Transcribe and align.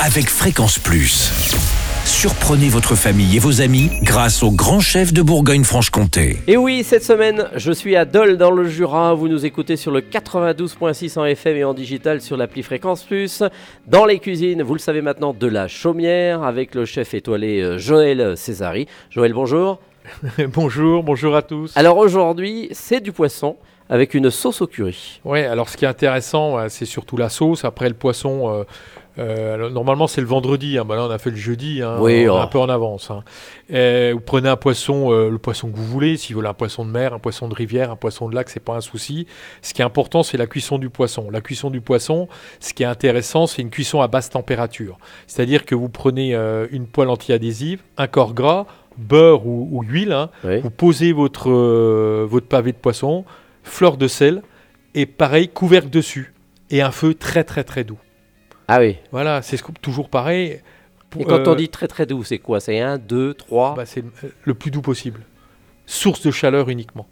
avec 0.00 0.28
Fréquence 0.28 0.78
Plus. 0.78 1.30
Surprenez 2.04 2.68
votre 2.68 2.94
famille 2.94 3.36
et 3.36 3.38
vos 3.38 3.60
amis 3.60 3.90
grâce 4.02 4.42
au 4.42 4.50
grand 4.50 4.80
chef 4.80 5.12
de 5.12 5.22
Bourgogne-Franche-Comté. 5.22 6.38
Et 6.46 6.56
oui, 6.56 6.82
cette 6.84 7.04
semaine, 7.04 7.48
je 7.56 7.72
suis 7.72 7.96
à 7.96 8.04
Dole 8.04 8.36
dans 8.36 8.50
le 8.50 8.68
Jura. 8.68 9.14
Vous 9.14 9.28
nous 9.28 9.46
écoutez 9.46 9.76
sur 9.76 9.90
le 9.90 10.00
92.6 10.00 11.18
en 11.18 11.24
FM 11.24 11.56
et 11.56 11.64
en 11.64 11.74
digital 11.74 12.20
sur 12.20 12.36
l'appli 12.36 12.62
Fréquence 12.62 13.04
Plus. 13.04 13.42
Dans 13.86 14.04
les 14.04 14.18
cuisines, 14.18 14.62
vous 14.62 14.74
le 14.74 14.80
savez 14.80 15.00
maintenant, 15.00 15.32
de 15.32 15.46
la 15.46 15.68
chaumière 15.68 16.42
avec 16.42 16.74
le 16.74 16.84
chef 16.84 17.14
étoilé 17.14 17.60
euh, 17.60 17.78
Joël 17.78 18.36
Césari. 18.36 18.86
Joël, 19.10 19.32
bonjour. 19.32 19.80
bonjour, 20.52 21.02
bonjour 21.02 21.34
à 21.34 21.42
tous. 21.42 21.76
Alors 21.76 21.96
aujourd'hui, 21.98 22.68
c'est 22.72 23.00
du 23.00 23.12
poisson 23.12 23.56
avec 23.88 24.14
une 24.14 24.30
sauce 24.30 24.62
au 24.62 24.66
curry. 24.66 25.20
Oui, 25.24 25.40
alors 25.40 25.68
ce 25.68 25.76
qui 25.76 25.84
est 25.84 25.88
intéressant, 25.88 26.68
c'est 26.68 26.86
surtout 26.86 27.16
la 27.16 27.28
sauce. 27.28 27.64
Après 27.64 27.88
le 27.88 27.94
poisson, 27.94 28.48
euh, 28.50 28.64
euh, 29.18 29.54
alors, 29.54 29.70
normalement 29.70 30.06
c'est 30.06 30.20
le 30.20 30.26
vendredi. 30.26 30.78
Hein. 30.78 30.84
Bah 30.84 30.96
là, 30.96 31.04
on 31.06 31.10
a 31.10 31.18
fait 31.18 31.30
le 31.30 31.36
jeudi, 31.36 31.82
hein. 31.82 31.96
Oui, 32.00 32.12
on 32.12 32.16
est 32.16 32.28
oh. 32.28 32.36
un 32.36 32.46
peu 32.46 32.58
en 32.58 32.68
avance. 32.68 33.10
hein. 33.10 33.24
Et 33.68 34.12
vous 34.12 34.20
prenez 34.20 34.48
un 34.48 34.56
poisson, 34.56 35.12
euh, 35.12 35.30
le 35.30 35.38
poisson 35.38 35.70
que 35.70 35.76
vous 35.76 35.84
voulez. 35.84 36.16
Si 36.16 36.32
vous 36.32 36.38
voulez 36.38 36.48
un 36.48 36.54
poisson 36.54 36.84
de 36.84 36.90
mer, 36.90 37.12
un 37.12 37.18
poisson 37.18 37.48
de 37.48 37.54
rivière, 37.54 37.90
un 37.90 37.96
poisson 37.96 38.28
de 38.28 38.34
lac, 38.34 38.48
c'est 38.48 38.60
pas 38.60 38.74
un 38.74 38.80
souci. 38.80 39.26
Ce 39.60 39.74
qui 39.74 39.82
est 39.82 39.84
important, 39.84 40.22
c'est 40.22 40.38
la 40.38 40.46
cuisson 40.46 40.78
du 40.78 40.88
poisson. 40.88 41.30
La 41.30 41.40
cuisson 41.40 41.70
du 41.70 41.80
poisson, 41.80 42.28
ce 42.60 42.72
qui 42.72 42.82
est 42.84 42.86
intéressant, 42.86 43.46
c'est 43.46 43.62
une 43.62 43.70
cuisson 43.70 44.00
à 44.00 44.08
basse 44.08 44.30
température. 44.30 44.98
C'est-à-dire 45.26 45.64
que 45.66 45.74
vous 45.74 45.88
prenez 45.88 46.34
une 46.70 46.86
poêle 46.86 47.10
anti-adhésive, 47.10 47.82
un 47.98 48.06
corps 48.06 48.34
gras, 48.34 48.66
beurre 48.98 49.46
ou, 49.46 49.68
ou 49.72 49.82
huile. 49.82 50.12
hein. 50.12 50.30
Oui. 50.44 50.60
Vous 50.60 50.70
posez 50.70 51.12
votre, 51.12 51.50
euh, 51.50 52.26
votre 52.28 52.46
pavé 52.46 52.72
de 52.72 52.76
poisson, 52.76 53.24
fleur 53.62 53.96
de 53.96 54.08
sel, 54.08 54.42
et 54.94 55.06
pareil, 55.06 55.48
couvercle 55.48 55.90
dessus. 55.90 56.32
Et 56.70 56.80
un 56.82 56.90
feu 56.90 57.14
très 57.14 57.44
très 57.44 57.64
très 57.64 57.84
doux. 57.84 57.98
Ah 58.68 58.78
oui. 58.80 58.96
Voilà, 59.12 59.42
c'est 59.42 59.58
toujours 59.82 60.08
pareil. 60.08 60.60
Et 61.18 61.24
quand 61.24 61.46
euh, 61.46 61.52
on 61.52 61.54
dit 61.54 61.68
très 61.68 61.86
très 61.86 62.06
doux, 62.06 62.24
c'est 62.24 62.38
quoi? 62.38 62.58
C'est 62.58 62.80
1, 62.80 62.98
2, 62.98 63.34
3 63.34 63.74
bah, 63.76 63.86
c'est 63.86 64.00
le, 64.02 64.10
le 64.42 64.54
plus 64.54 64.70
doux 64.70 64.80
possible. 64.82 65.20
Source 65.86 66.22
de 66.22 66.30
chaleur 66.30 66.68
uniquement. 66.70 67.06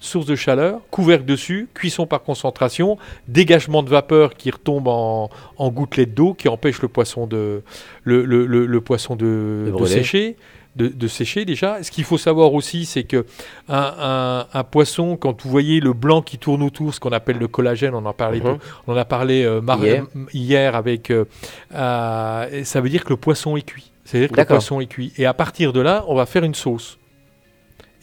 Source 0.00 0.26
de 0.26 0.34
chaleur, 0.34 0.80
couvercle 0.90 1.24
dessus, 1.24 1.68
cuisson 1.74 2.08
par 2.08 2.22
concentration, 2.24 2.98
dégagement 3.28 3.84
de 3.84 3.88
vapeur 3.90 4.34
qui 4.34 4.50
retombe 4.50 4.88
en, 4.88 5.30
en 5.58 5.70
gouttelettes 5.70 6.12
d'eau 6.14 6.34
qui 6.34 6.48
empêche 6.48 6.82
le 6.82 6.88
poisson 6.88 7.28
de, 7.28 7.62
le, 8.02 8.24
le- 8.24 8.46
le- 8.46 8.66
le 8.66 8.80
poisson 8.80 9.14
de, 9.14 9.70
sécher. 9.86 10.36
De, 10.74 10.88
de 10.88 11.06
sécher 11.06 11.44
déjà. 11.44 11.82
Ce 11.82 11.90
qu'il 11.90 12.04
faut 12.04 12.16
savoir 12.16 12.54
aussi, 12.54 12.86
c'est 12.86 13.04
que 13.04 13.26
un, 13.68 13.92
un- 13.98 14.46
un 14.58 14.64
poisson, 14.64 15.18
quand 15.18 15.42
vous 15.42 15.50
voyez 15.50 15.80
le 15.80 15.92
blanc 15.92 16.22
qui 16.22 16.38
tourne 16.38 16.62
autour, 16.62 16.94
ce 16.94 16.98
qu'on 17.00 17.12
appelle 17.12 17.36
le 17.36 17.46
collagène, 17.46 17.94
on 17.94 18.06
en 18.06 18.14
parlait, 18.14 18.40
Mhm. 18.40 18.56
on 18.86 18.94
en 18.94 18.96
a 18.96 19.04
parlé 19.04 19.44
euh, 19.44 19.60
Hier. 19.84 20.06
hier 20.32 20.74
avec, 20.74 21.10
euh, 21.10 21.26
euh, 21.74 22.64
ça 22.64 22.80
veut 22.80 22.88
dire 22.88 23.04
que 23.04 23.10
le 23.10 23.16
poisson 23.18 23.56
est 23.58 23.62
cuit. 23.62 23.90
C'est-à-dire 24.06 24.30
que 24.30 24.34
le 24.34 24.46
poisson 24.56 24.80
est 24.80 24.86
cuit. 24.86 25.12
Et 25.18 25.26
à 25.26 25.34
partir 25.34 25.74
de 25.74 25.80
là, 25.80 26.04
on 26.08 26.14
va 26.14 26.24
faire 26.24 26.42
une 26.44 26.54
sauce. 26.54 26.98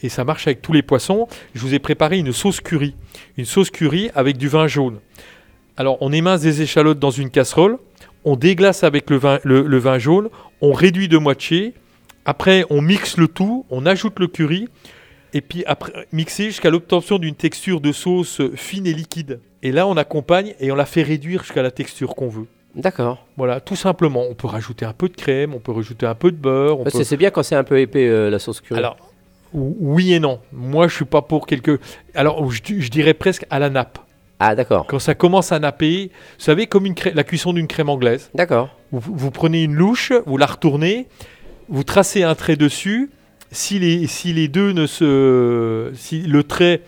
Et 0.02 0.08
ça 0.08 0.22
marche 0.24 0.46
avec 0.46 0.62
tous 0.62 0.72
les 0.72 0.82
poissons. 0.82 1.26
Je 1.54 1.60
vous 1.60 1.74
ai 1.74 1.78
préparé 1.80 2.18
une 2.18 2.32
sauce 2.32 2.60
curry. 2.60 2.94
Une 3.36 3.44
sauce 3.46 3.70
curry 3.70 4.10
avec 4.14 4.36
du 4.38 4.46
vin 4.48 4.66
jaune. 4.68 4.98
Alors, 5.76 5.98
on 6.00 6.12
émince 6.12 6.40
des 6.42 6.62
échalotes 6.62 6.98
dans 7.00 7.10
une 7.10 7.30
casserole. 7.30 7.78
On 8.24 8.36
déglace 8.36 8.84
avec 8.84 9.10
le 9.10 9.16
vin, 9.16 9.40
le, 9.44 9.62
le 9.62 9.78
vin 9.78 9.98
jaune. 9.98 10.28
On 10.60 10.72
réduit 10.72 11.08
de 11.08 11.18
moitié. 11.18 11.74
Après, 12.24 12.64
on 12.70 12.80
mixe 12.82 13.16
le 13.16 13.28
tout. 13.28 13.64
On 13.70 13.86
ajoute 13.86 14.18
le 14.18 14.26
curry. 14.26 14.68
Et 15.32 15.40
puis, 15.40 15.64
après, 15.66 15.92
mixer 16.12 16.44
jusqu'à 16.46 16.70
l'obtention 16.70 17.18
d'une 17.18 17.34
texture 17.34 17.80
de 17.80 17.92
sauce 17.92 18.40
fine 18.56 18.86
et 18.86 18.92
liquide. 18.92 19.40
Et 19.62 19.72
là, 19.72 19.86
on 19.86 19.96
accompagne 19.96 20.54
et 20.60 20.72
on 20.72 20.74
la 20.74 20.86
fait 20.86 21.02
réduire 21.02 21.42
jusqu'à 21.42 21.62
la 21.62 21.70
texture 21.70 22.14
qu'on 22.14 22.28
veut. 22.28 22.46
D'accord. 22.74 23.26
Voilà, 23.36 23.60
tout 23.60 23.76
simplement. 23.76 24.24
On 24.28 24.34
peut 24.34 24.46
rajouter 24.46 24.84
un 24.84 24.92
peu 24.92 25.08
de 25.08 25.16
crème, 25.16 25.54
on 25.54 25.58
peut 25.58 25.72
rajouter 25.72 26.06
un 26.06 26.14
peu 26.14 26.30
de 26.30 26.36
beurre. 26.36 26.80
On 26.80 26.84
peut... 26.84 26.90
que 26.90 27.04
C'est 27.04 27.16
bien 27.16 27.30
quand 27.30 27.42
c'est 27.42 27.56
un 27.56 27.64
peu 27.64 27.78
épais 27.78 28.06
euh, 28.08 28.30
la 28.30 28.38
sauce 28.38 28.60
curry. 28.60 28.78
Alors, 28.78 28.96
ou- 29.52 29.76
oui 29.80 30.12
et 30.14 30.20
non. 30.20 30.40
Moi, 30.52 30.88
je 30.88 30.94
suis 30.94 31.04
pas 31.04 31.22
pour 31.22 31.46
quelque. 31.46 31.80
Alors, 32.14 32.50
je, 32.50 32.60
je 32.78 32.88
dirais 32.90 33.14
presque 33.14 33.44
à 33.50 33.58
la 33.58 33.70
nappe. 33.70 33.98
Ah 34.38 34.54
d'accord. 34.54 34.86
Quand 34.86 34.98
ça 34.98 35.14
commence 35.14 35.52
à 35.52 35.58
napper, 35.58 36.10
vous 36.38 36.44
savez, 36.44 36.66
comme 36.66 36.86
une 36.86 36.94
la 37.12 37.24
cuisson 37.24 37.52
d'une 37.52 37.66
crème 37.66 37.90
anglaise. 37.90 38.30
D'accord. 38.34 38.70
Vous, 38.90 39.12
vous 39.14 39.30
prenez 39.30 39.64
une 39.64 39.74
louche, 39.74 40.12
vous 40.24 40.38
la 40.38 40.46
retournez, 40.46 41.08
vous 41.70 41.84
tracez 41.84 42.22
un 42.22 42.34
trait 42.34 42.56
dessus. 42.56 43.10
Si 43.52 43.78
les, 43.78 44.48
deux 44.48 44.72
ne 44.72 44.86
se. 44.86 45.90
Si 45.94 46.22
le 46.22 46.44
trait. 46.44 46.82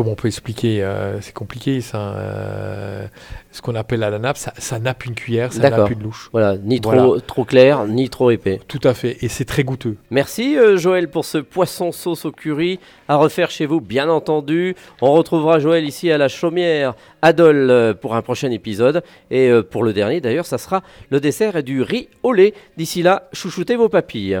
Comment 0.00 0.12
on 0.12 0.14
peut 0.14 0.28
expliquer 0.28 0.82
euh, 0.82 1.20
C'est 1.20 1.34
compliqué, 1.34 1.82
ça. 1.82 2.14
euh, 2.16 3.06
ce 3.52 3.60
qu'on 3.60 3.74
appelle 3.74 4.02
à 4.02 4.08
la 4.08 4.18
nappe, 4.18 4.38
ça, 4.38 4.54
ça 4.56 4.78
nappe 4.78 5.04
une 5.04 5.14
cuillère, 5.14 5.52
ça 5.52 5.68
nappe 5.68 5.90
une 5.90 6.02
louche. 6.02 6.30
Voilà, 6.32 6.56
ni 6.56 6.80
trop, 6.80 6.92
Voilà. 6.92 7.20
trop 7.20 7.44
clair, 7.44 7.84
ni 7.86 8.08
trop 8.08 8.30
épais. 8.30 8.62
Tout 8.66 8.80
à 8.84 8.94
fait. 8.94 9.18
Et 9.20 9.28
c'est 9.28 9.44
très 9.44 9.62
goûteux. 9.62 9.98
Merci 10.10 10.56
euh, 10.56 10.78
Joël 10.78 11.10
pour 11.10 11.26
ce 11.26 11.36
poisson 11.36 11.92
sauce 11.92 12.24
au 12.24 12.32
curry 12.32 12.80
à 13.08 13.16
refaire 13.16 13.50
chez 13.50 13.66
vous, 13.66 13.82
bien 13.82 14.08
entendu. 14.08 14.74
On 15.02 15.12
retrouvera 15.12 15.58
Joël 15.58 15.84
ici 15.84 16.10
à 16.10 16.16
la 16.16 16.28
Chaumière, 16.28 16.94
à 17.20 17.34
Dole, 17.34 17.70
euh, 17.70 17.92
pour 17.92 18.14
un 18.14 18.22
prochain 18.22 18.50
épisode. 18.50 19.02
Et 19.30 19.50
pour 19.70 19.82
le 19.84 19.92
dernier, 19.92 20.22
d'ailleurs, 20.22 20.46
ça 20.46 20.56
sera 20.56 20.82
le 21.10 21.20
dessert 21.20 21.56
et 21.56 21.62
du 21.62 21.82
riz 21.82 22.08
au 22.22 22.32
lait. 22.32 22.54
D'ici 22.78 23.02
là, 23.02 23.28
chouchoutez 23.34 23.76
vos 23.76 23.90
papilles. 23.90 24.40